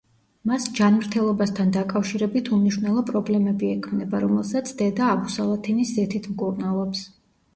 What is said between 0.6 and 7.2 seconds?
ჯანმრთელობასთან დაკავშირებით უმნიშვნელო პრობლემები ექმნება, რომელსაც დედა აბუსალათინის ზეთით მკურნალობს.